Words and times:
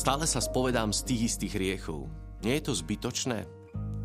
Stále 0.00 0.24
sa 0.24 0.40
spovedám 0.40 0.96
z 0.96 1.12
tých 1.12 1.20
istých 1.28 1.60
hriechov. 1.60 2.08
Nie 2.40 2.56
je 2.56 2.72
to 2.72 2.72
zbytočné? 2.72 3.44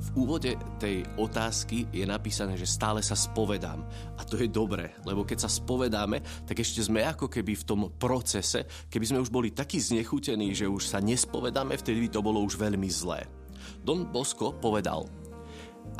V 0.00 0.08
úvode 0.24 0.56
tej 0.80 1.04
otázky 1.20 1.84
je 1.92 2.08
napísané, 2.08 2.56
že 2.56 2.64
stále 2.64 3.04
sa 3.04 3.12
spovedám. 3.12 3.84
A 4.16 4.24
to 4.24 4.40
je 4.40 4.48
dobré, 4.48 4.96
lebo 5.04 5.20
keď 5.20 5.44
sa 5.44 5.52
spovedáme, 5.52 6.48
tak 6.48 6.64
ešte 6.64 6.80
sme 6.80 7.04
ako 7.04 7.28
keby 7.28 7.52
v 7.60 7.66
tom 7.68 7.92
procese, 8.00 8.64
keby 8.88 9.04
sme 9.04 9.20
už 9.20 9.28
boli 9.28 9.52
takí 9.52 9.76
znechutení, 9.84 10.56
že 10.56 10.64
už 10.64 10.96
sa 10.96 10.96
nespovedáme, 10.96 11.76
vtedy 11.76 12.08
by 12.08 12.16
to 12.16 12.24
bolo 12.24 12.40
už 12.40 12.56
veľmi 12.56 12.88
zlé. 12.88 13.28
Don 13.84 14.08
Bosco 14.08 14.48
povedal, 14.48 15.04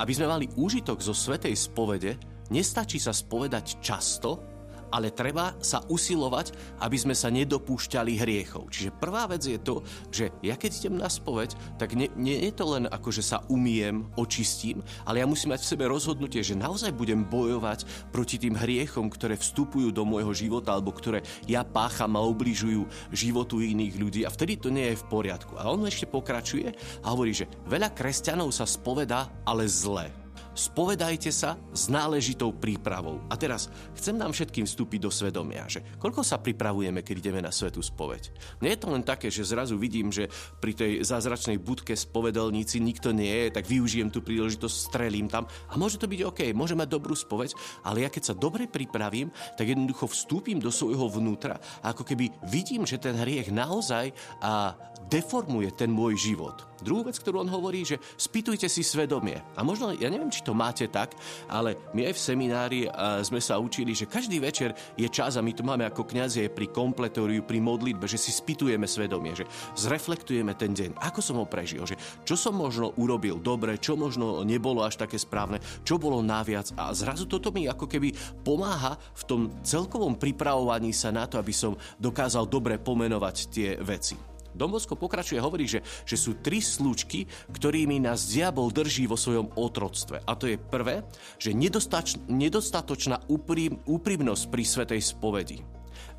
aby 0.00 0.12
sme 0.16 0.24
mali 0.24 0.48
úžitok 0.56 1.04
zo 1.04 1.12
svetej 1.12 1.52
spovede, 1.52 2.16
nestačí 2.48 2.96
sa 2.96 3.12
spovedať 3.12 3.84
často, 3.84 4.51
ale 4.92 5.10
treba 5.10 5.56
sa 5.64 5.80
usilovať, 5.88 6.78
aby 6.84 6.96
sme 7.00 7.16
sa 7.16 7.32
nedopúšťali 7.32 8.20
hriechov. 8.20 8.68
Čiže 8.68 8.92
prvá 8.92 9.24
vec 9.24 9.42
je 9.48 9.56
to, 9.56 9.80
že 10.12 10.28
ja 10.44 10.54
keď 10.60 10.70
idem 10.84 11.00
na 11.00 11.08
spoveď, 11.08 11.56
tak 11.80 11.96
nie, 11.96 12.12
nie 12.14 12.36
je 12.46 12.52
to 12.52 12.68
len 12.68 12.84
ako, 12.86 13.08
že 13.08 13.24
sa 13.24 13.40
umiem, 13.48 14.04
očistím, 14.20 14.84
ale 15.08 15.24
ja 15.24 15.26
musím 15.26 15.56
mať 15.56 15.64
v 15.64 15.70
sebe 15.72 15.84
rozhodnutie, 15.88 16.44
že 16.44 16.54
naozaj 16.54 16.92
budem 16.92 17.24
bojovať 17.24 18.12
proti 18.12 18.36
tým 18.36 18.54
hriechom, 18.54 19.08
ktoré 19.08 19.40
vstupujú 19.40 19.88
do 19.90 20.04
môjho 20.04 20.36
života 20.36 20.76
alebo 20.76 20.92
ktoré 20.92 21.24
ja 21.48 21.64
pácham 21.64 22.14
a 22.14 22.22
obližujú 22.22 22.84
životu 23.10 23.64
iných 23.64 23.94
ľudí 23.96 24.20
a 24.28 24.30
vtedy 24.30 24.60
to 24.60 24.68
nie 24.68 24.92
je 24.92 25.00
v 25.00 25.08
poriadku. 25.08 25.56
A 25.56 25.72
on 25.72 25.82
ešte 25.88 26.04
pokračuje 26.04 26.68
a 27.00 27.06
hovorí, 27.08 27.32
že 27.32 27.48
veľa 27.64 27.96
kresťanov 27.96 28.52
sa 28.52 28.68
spovedá, 28.68 29.32
ale 29.48 29.64
zle 29.64 30.21
spovedajte 30.52 31.32
sa 31.32 31.56
s 31.72 31.88
náležitou 31.88 32.52
prípravou. 32.52 33.24
A 33.28 33.34
teraz 33.36 33.72
chcem 33.96 34.16
nám 34.16 34.36
všetkým 34.36 34.68
vstúpiť 34.68 35.00
do 35.02 35.10
svedomia, 35.10 35.64
že 35.68 35.84
koľko 35.96 36.20
sa 36.20 36.40
pripravujeme, 36.40 37.00
keď 37.00 37.14
ideme 37.18 37.40
na 37.40 37.52
svetú 37.52 37.80
spoveď. 37.80 38.32
Nie 38.60 38.76
je 38.76 38.80
to 38.80 38.92
len 38.92 39.04
také, 39.04 39.32
že 39.32 39.48
zrazu 39.48 39.80
vidím, 39.80 40.12
že 40.12 40.28
pri 40.60 40.76
tej 40.76 40.92
zázračnej 41.02 41.56
budke 41.60 41.96
spovedelníci 41.96 42.78
nikto 42.80 43.10
nie 43.10 43.48
je, 43.48 43.56
tak 43.56 43.68
využijem 43.68 44.12
tú 44.12 44.20
príležitosť, 44.20 44.76
strelím 44.92 45.28
tam 45.28 45.48
a 45.68 45.74
môže 45.80 45.96
to 45.96 46.08
byť 46.08 46.20
OK, 46.28 46.40
môže 46.52 46.76
mať 46.76 46.88
dobrú 46.88 47.16
spoveď, 47.16 47.56
ale 47.84 48.04
ja 48.04 48.10
keď 48.12 48.32
sa 48.32 48.38
dobre 48.38 48.68
pripravím, 48.68 49.32
tak 49.56 49.68
jednoducho 49.68 50.08
vstúpim 50.08 50.60
do 50.60 50.68
svojho 50.68 51.08
vnútra 51.08 51.56
a 51.80 51.96
ako 51.96 52.04
keby 52.04 52.28
vidím, 52.48 52.84
že 52.84 53.00
ten 53.00 53.16
hriech 53.16 53.48
naozaj 53.48 54.12
a 54.44 54.76
deformuje 55.08 55.74
ten 55.74 55.90
môj 55.90 56.16
život. 56.16 56.72
Druhú 56.82 57.06
vec, 57.06 57.16
ktorú 57.18 57.46
on 57.46 57.50
hovorí, 57.50 57.86
že 57.86 57.98
spýtujte 58.18 58.66
si 58.66 58.82
svedomie. 58.82 59.38
A 59.54 59.62
možno, 59.62 59.94
ja 59.94 60.10
neviem, 60.10 60.30
či 60.34 60.41
to 60.42 60.52
máte 60.52 60.90
tak, 60.90 61.14
ale 61.46 61.78
my 61.94 62.10
aj 62.10 62.14
v 62.14 62.20
seminári 62.20 62.80
sme 63.22 63.38
sa 63.38 63.58
učili, 63.58 63.94
že 63.94 64.10
každý 64.10 64.42
večer 64.42 64.74
je 64.98 65.06
čas 65.06 65.38
a 65.38 65.42
my 65.42 65.52
to 65.54 65.62
máme 65.62 65.86
ako 65.86 66.06
kňazie 66.06 66.50
pri 66.50 66.68
kompletóriu, 66.70 67.46
pri 67.46 67.62
modlitbe, 67.62 68.10
že 68.10 68.18
si 68.18 68.34
spýtujeme 68.34 68.84
svedomie, 68.90 69.32
že 69.32 69.46
zreflektujeme 69.78 70.52
ten 70.58 70.74
deň, 70.74 70.98
ako 70.98 71.20
som 71.22 71.38
ho 71.38 71.46
prežil, 71.46 71.86
že 71.86 71.94
čo 72.26 72.34
som 72.34 72.58
možno 72.58 72.90
urobil 72.98 73.38
dobre, 73.38 73.78
čo 73.78 73.94
možno 73.94 74.42
nebolo 74.42 74.82
až 74.82 74.98
také 74.98 75.16
správne, 75.16 75.62
čo 75.86 75.96
bolo 75.96 76.18
naviac 76.20 76.74
a 76.74 76.90
zrazu 76.92 77.30
toto 77.30 77.54
mi 77.54 77.70
ako 77.70 77.86
keby 77.86 78.10
pomáha 78.42 78.98
v 78.98 79.22
tom 79.28 79.40
celkovom 79.62 80.18
pripravovaní 80.18 80.90
sa 80.90 81.14
na 81.14 81.30
to, 81.30 81.38
aby 81.38 81.54
som 81.54 81.78
dokázal 82.00 82.50
dobre 82.50 82.82
pomenovať 82.82 83.36
tie 83.52 83.78
veci. 83.78 84.31
Dombosko 84.52 84.94
pokračuje, 84.96 85.40
hovorí, 85.40 85.64
že, 85.68 85.80
že 86.04 86.16
sú 86.16 86.38
tri 86.40 86.60
slučky, 86.60 87.26
ktorými 87.52 88.00
nás 88.04 88.28
diabol 88.30 88.70
drží 88.70 89.08
vo 89.08 89.16
svojom 89.16 89.56
otroctve. 89.56 90.22
A 90.24 90.32
to 90.36 90.48
je 90.48 90.56
prvé, 90.60 91.04
že 91.40 91.56
nedostač, 91.56 92.16
nedostatočná 92.28 93.28
úprim, 93.28 93.80
úprimnosť 93.84 94.44
pri 94.48 94.64
svetej 94.64 95.00
spovedi. 95.02 95.58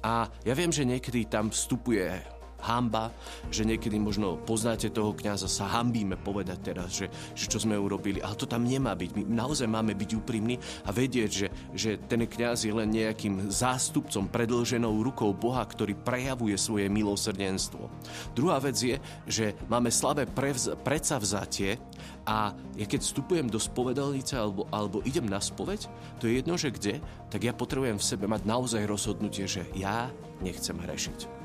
A 0.03 0.27
ja 0.43 0.53
viem, 0.53 0.69
že 0.69 0.83
niekedy 0.83 1.31
tam 1.31 1.47
vstupuje 1.47 2.42
hamba, 2.63 3.11
že 3.51 3.67
niekedy 3.67 3.99
možno 3.99 4.39
poznáte 4.39 4.87
toho 4.87 5.11
kňaza, 5.11 5.51
sa 5.51 5.67
hambíme 5.67 6.15
povedať 6.15 6.57
teraz, 6.63 6.89
že, 6.95 7.11
že 7.35 7.51
čo 7.51 7.59
sme 7.59 7.75
urobili, 7.75 8.23
ale 8.23 8.39
to 8.39 8.47
tam 8.47 8.63
nemá 8.63 8.95
byť. 8.95 9.09
My 9.19 9.23
naozaj 9.27 9.67
máme 9.67 9.91
byť 9.93 10.09
úprimní 10.15 10.55
a 10.87 10.95
vedieť, 10.95 11.31
že, 11.31 11.47
že 11.75 11.89
ten 11.99 12.23
kňaz 12.23 12.63
je 12.63 12.73
len 12.73 12.89
nejakým 12.89 13.51
zástupcom, 13.51 14.31
predlženou 14.31 15.03
rukou 15.03 15.35
Boha, 15.35 15.61
ktorý 15.67 15.93
prejavuje 15.99 16.55
svoje 16.55 16.87
milosrdenstvo. 16.87 17.91
Druhá 18.31 18.63
vec 18.63 18.79
je, 18.79 18.97
že 19.27 19.53
máme 19.67 19.91
slabé 19.91 20.23
prevz- 20.25 20.73
predsavzatie 20.79 21.75
a 22.23 22.55
ja 22.79 22.85
keď 22.87 23.03
vstupujem 23.03 23.47
do 23.51 23.59
spovedalnice 23.59 24.39
alebo, 24.39 24.63
alebo 24.71 25.03
idem 25.03 25.27
na 25.27 25.43
spoveď, 25.43 25.91
to 26.23 26.31
je 26.31 26.39
jedno, 26.39 26.55
že 26.55 26.71
kde, 26.71 27.03
tak 27.27 27.43
ja 27.43 27.51
potrebujem 27.51 27.99
v 27.99 28.07
sebe 28.07 28.25
mať 28.31 28.47
naozaj 28.47 28.87
rozhodnutie, 28.87 29.43
že 29.43 29.67
ja 29.75 30.07
nechcem 30.39 30.79
hrešiť 30.79 31.42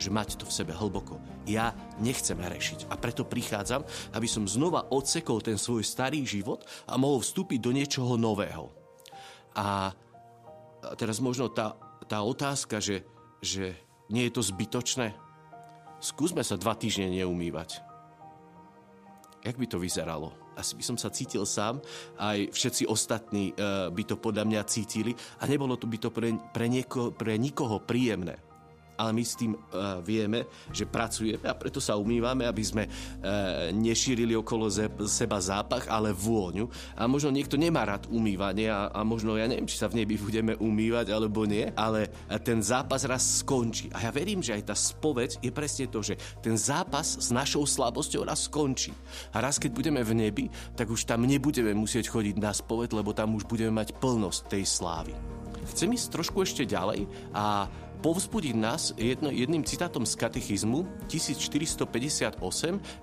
že 0.00 0.08
mať 0.08 0.40
to 0.40 0.48
v 0.48 0.56
sebe 0.56 0.72
hlboko. 0.72 1.20
Ja 1.44 1.76
nechcem 2.00 2.40
hrešiť 2.40 2.88
a 2.88 2.96
preto 2.96 3.28
prichádzam, 3.28 3.84
aby 4.16 4.24
som 4.24 4.48
znova 4.48 4.88
odsekol 4.88 5.44
ten 5.44 5.60
svoj 5.60 5.84
starý 5.84 6.24
život 6.24 6.64
a 6.88 6.96
mohol 6.96 7.20
vstúpiť 7.20 7.60
do 7.60 7.70
niečoho 7.76 8.16
nového. 8.16 8.72
A 9.52 9.92
teraz 10.96 11.20
možno 11.20 11.52
tá, 11.52 11.76
tá 12.08 12.24
otázka, 12.24 12.80
že, 12.80 13.04
že 13.44 13.76
nie 14.08 14.24
je 14.26 14.32
to 14.32 14.42
zbytočné. 14.42 15.12
Skúsme 16.00 16.40
sa 16.40 16.56
dva 16.56 16.72
týždne 16.72 17.12
neumývať. 17.12 17.84
Jak 19.44 19.56
by 19.60 19.66
to 19.68 19.76
vyzeralo? 19.76 20.32
Asi 20.56 20.76
by 20.76 20.84
som 20.84 20.96
sa 21.00 21.08
cítil 21.08 21.48
sám, 21.48 21.80
aj 22.20 22.52
všetci 22.52 22.84
ostatní 22.84 23.56
uh, 23.56 23.88
by 23.88 24.02
to 24.04 24.20
podľa 24.20 24.44
mňa 24.44 24.62
cítili 24.68 25.16
a 25.40 25.48
nebolo 25.48 25.80
to 25.80 25.88
by 25.88 25.96
to 25.96 26.12
pre, 26.12 26.36
pre, 26.52 26.68
nieko, 26.68 27.16
pre 27.16 27.40
nikoho 27.40 27.80
príjemné 27.80 28.49
ale 29.00 29.16
my 29.16 29.24
s 29.24 29.40
tým 29.40 29.56
uh, 29.56 30.04
vieme, 30.04 30.44
že 30.68 30.84
pracujeme 30.84 31.48
a 31.48 31.56
preto 31.56 31.80
sa 31.80 31.96
umývame, 31.96 32.44
aby 32.44 32.60
sme 32.60 32.84
uh, 32.84 33.72
nešírili 33.72 34.36
okolo 34.36 34.68
seba 35.08 35.40
zápach, 35.40 35.88
ale 35.88 36.12
vôňu. 36.12 36.68
A 37.00 37.08
možno 37.08 37.32
niekto 37.32 37.56
nemá 37.56 37.88
rád 37.88 38.12
umývanie 38.12 38.68
a, 38.68 38.92
a 38.92 39.00
možno, 39.00 39.40
ja 39.40 39.48
neviem, 39.48 39.64
či 39.64 39.80
sa 39.80 39.88
v 39.88 40.04
nebi 40.04 40.20
budeme 40.20 40.52
umývať 40.60 41.16
alebo 41.16 41.48
nie, 41.48 41.72
ale 41.72 42.12
ten 42.44 42.60
zápas 42.60 43.08
raz 43.08 43.40
skončí. 43.40 43.88
A 43.96 44.04
ja 44.04 44.10
verím, 44.12 44.44
že 44.44 44.52
aj 44.52 44.68
tá 44.68 44.76
spoveď 44.76 45.40
je 45.40 45.48
presne 45.48 45.88
to, 45.88 46.04
že 46.04 46.20
ten 46.44 46.60
zápas 46.60 47.16
s 47.16 47.32
našou 47.32 47.64
slabosťou 47.64 48.28
raz 48.28 48.50
skončí. 48.50 48.92
A 49.32 49.40
raz, 49.40 49.56
keď 49.56 49.70
budeme 49.72 50.04
v 50.04 50.12
nebi, 50.12 50.44
tak 50.76 50.92
už 50.92 51.08
tam 51.08 51.24
nebudeme 51.24 51.72
musieť 51.72 52.12
chodiť 52.12 52.36
na 52.36 52.52
spoveď, 52.52 52.92
lebo 52.92 53.16
tam 53.16 53.38
už 53.38 53.46
budeme 53.48 53.72
mať 53.80 53.96
plnosť 53.96 54.50
tej 54.50 54.64
slávy. 54.66 55.14
Chcem 55.70 55.92
ísť 55.94 56.10
trošku 56.10 56.42
ešte 56.42 56.66
ďalej 56.66 57.06
a 57.30 57.70
povzbudiť 58.00 58.54
nás 58.56 58.96
jedno, 58.96 59.28
jedným 59.28 59.64
citátom 59.64 60.08
z 60.08 60.16
katechizmu 60.16 60.88
1458, 61.06 62.40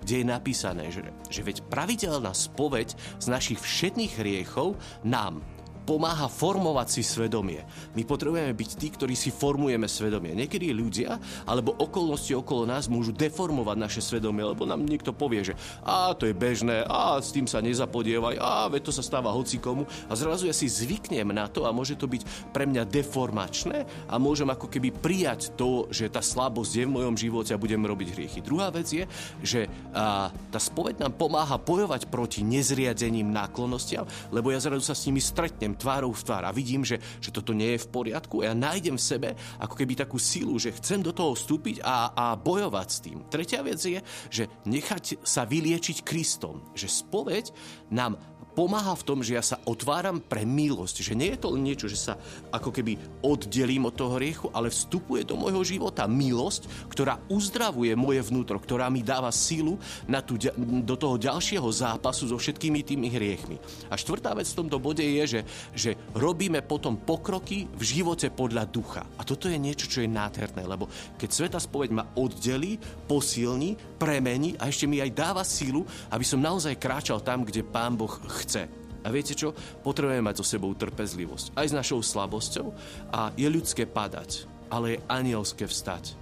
kde 0.04 0.14
je 0.18 0.26
napísané, 0.26 0.90
že, 0.90 1.14
že 1.30 1.42
veď 1.46 1.64
pravidelná 1.70 2.34
spoveď 2.34 2.98
z 3.22 3.28
našich 3.30 3.62
všetných 3.62 4.14
hriechov 4.18 4.76
nám, 5.06 5.46
pomáha 5.88 6.28
formovať 6.28 7.00
si 7.00 7.02
svedomie. 7.08 7.64
My 7.96 8.04
potrebujeme 8.04 8.52
byť 8.52 8.70
tí, 8.76 8.92
ktorí 8.92 9.16
si 9.16 9.32
formujeme 9.32 9.88
svedomie. 9.88 10.36
Niekedy 10.36 10.76
ľudia 10.76 11.16
alebo 11.48 11.80
okolnosti 11.80 12.36
okolo 12.36 12.68
nás 12.68 12.92
môžu 12.92 13.16
deformovať 13.16 13.78
naše 13.80 14.02
svedomie, 14.04 14.44
lebo 14.44 14.68
nám 14.68 14.84
niekto 14.84 15.16
povie, 15.16 15.48
že 15.48 15.56
a 15.88 16.12
to 16.12 16.28
je 16.28 16.36
bežné, 16.36 16.84
a 16.84 17.24
s 17.24 17.32
tým 17.32 17.48
sa 17.48 17.64
nezapodievaj, 17.64 18.36
a 18.36 18.68
veď 18.68 18.92
to 18.92 18.92
sa 18.92 19.00
stáva 19.00 19.32
hocikomu 19.32 19.88
a 20.12 20.14
zrazu 20.20 20.52
ja 20.52 20.56
si 20.56 20.68
zvyknem 20.68 21.32
na 21.32 21.48
to 21.48 21.64
a 21.64 21.72
môže 21.72 21.96
to 21.96 22.12
byť 22.12 22.52
pre 22.52 22.68
mňa 22.68 22.84
deformačné 22.84 23.88
a 24.12 24.20
môžem 24.20 24.52
ako 24.52 24.68
keby 24.68 24.92
prijať 24.92 25.56
to, 25.56 25.88
že 25.88 26.12
tá 26.12 26.20
slabosť 26.20 26.84
je 26.84 26.86
v 26.86 26.96
mojom 27.00 27.16
živote 27.16 27.56
a 27.56 27.62
budem 27.62 27.80
robiť 27.80 28.08
hriechy. 28.12 28.40
Druhá 28.44 28.68
vec 28.76 28.92
je, 28.92 29.08
že 29.40 29.72
a, 29.96 30.28
tá 30.52 30.60
spoveď 30.60 31.00
nám 31.00 31.16
pomáha 31.16 31.56
bojovať 31.56 32.12
proti 32.12 32.44
nezriadením 32.44 33.32
náklonostiam, 33.32 34.04
lebo 34.36 34.52
ja 34.52 34.60
zrazu 34.60 34.84
sa 34.84 34.98
s 34.98 35.08
nimi 35.08 35.24
stretnem 35.24 35.77
tvárou 35.78 36.10
v 36.10 36.26
tvár 36.26 36.44
a 36.50 36.52
vidím, 36.52 36.82
že, 36.82 36.98
že 37.22 37.30
toto 37.30 37.54
nie 37.54 37.78
je 37.78 37.84
v 37.86 37.92
poriadku 37.94 38.48
ja 38.48 38.56
nájdem 38.56 38.96
v 38.96 39.04
sebe 39.04 39.30
ako 39.60 39.76
keby 39.76 40.00
takú 40.00 40.16
sílu, 40.16 40.56
že 40.56 40.72
chcem 40.80 41.04
do 41.04 41.12
toho 41.12 41.36
vstúpiť 41.36 41.84
a, 41.84 42.16
a 42.16 42.26
bojovať 42.40 42.88
s 42.88 43.00
tým. 43.04 43.18
Tretia 43.28 43.60
vec 43.60 43.80
je, 43.84 44.00
že 44.32 44.48
nechať 44.64 45.20
sa 45.22 45.44
vyliečiť 45.44 46.08
Kristom. 46.08 46.64
Že 46.72 46.88
spoveď 46.88 47.46
nám 47.92 48.16
pomáha 48.58 48.98
v 48.98 49.06
tom, 49.06 49.22
že 49.22 49.38
ja 49.38 49.46
sa 49.46 49.62
otváram 49.70 50.18
pre 50.18 50.42
milosť. 50.42 51.06
Že 51.06 51.14
nie 51.14 51.30
je 51.38 51.40
to 51.46 51.54
len 51.54 51.62
niečo, 51.62 51.86
že 51.86 52.02
sa 52.02 52.18
ako 52.50 52.74
keby 52.74 52.98
oddelím 53.22 53.86
od 53.86 53.94
toho 53.94 54.18
hriechu, 54.18 54.50
ale 54.50 54.74
vstupuje 54.74 55.22
do 55.22 55.38
môjho 55.38 55.62
života 55.62 56.10
milosť, 56.10 56.90
ktorá 56.90 57.22
uzdravuje 57.30 57.94
moje 57.94 58.26
vnútro, 58.26 58.58
ktorá 58.58 58.90
mi 58.90 59.06
dáva 59.06 59.30
silu 59.30 59.78
na 60.10 60.26
tú, 60.26 60.42
do 60.82 60.96
toho 60.98 61.22
ďalšieho 61.22 61.70
zápasu 61.70 62.34
so 62.34 62.42
všetkými 62.42 62.82
tými 62.82 63.14
hriechmi. 63.14 63.62
A 63.94 64.00
štvrtá 64.00 64.34
vec 64.34 64.50
v 64.50 64.66
tomto 64.66 64.82
bode 64.82 65.06
je, 65.06 65.24
že, 65.38 65.42
že 65.78 65.92
robíme 66.18 66.66
potom 66.66 66.98
pokroky 66.98 67.70
v 67.70 67.84
živote 67.86 68.34
podľa 68.34 68.66
ducha. 68.66 69.06
A 69.20 69.22
toto 69.22 69.46
je 69.46 69.62
niečo, 69.62 69.86
čo 69.86 70.02
je 70.02 70.10
nádherné, 70.10 70.66
lebo 70.66 70.90
keď 71.22 71.30
Sveta 71.30 71.60
spoveď 71.62 71.94
ma 71.94 72.10
oddelí, 72.18 72.82
posilní, 73.06 74.02
premení 74.02 74.58
a 74.58 74.66
ešte 74.72 74.90
mi 74.90 74.98
aj 74.98 75.14
dáva 75.14 75.46
sílu, 75.46 75.86
aby 76.10 76.26
som 76.26 76.42
naozaj 76.42 76.80
kráčal 76.82 77.22
tam, 77.22 77.46
kde 77.46 77.62
Pán 77.62 77.94
Boh 77.94 78.18
chce. 78.48 78.72
A 79.04 79.12
viete 79.12 79.36
čo? 79.36 79.52
Potrebujeme 79.84 80.24
mať 80.24 80.40
so 80.40 80.46
sebou 80.48 80.72
trpezlivosť. 80.72 81.60
Aj 81.60 81.68
s 81.68 81.76
našou 81.76 82.00
slabosťou. 82.00 82.72
A 83.12 83.36
je 83.36 83.48
ľudské 83.52 83.84
padať, 83.84 84.48
ale 84.72 84.96
je 84.96 85.04
anielské 85.12 85.68
vstať 85.68 86.16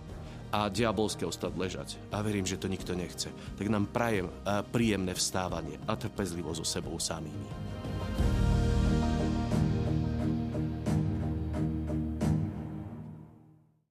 a 0.53 0.71
diabolské 0.71 1.27
ostať 1.27 1.53
ležať. 1.53 1.89
A 2.15 2.23
verím, 2.23 2.47
že 2.47 2.61
to 2.61 2.71
nikto 2.71 2.95
nechce. 2.95 3.27
Tak 3.29 3.67
nám 3.67 3.91
prajem 3.91 4.29
príjemné 4.71 5.11
vstávanie 5.17 5.81
a 5.85 5.97
trpezlivo 5.99 6.53
so 6.53 6.63
sebou 6.63 6.97
samými. 7.01 7.64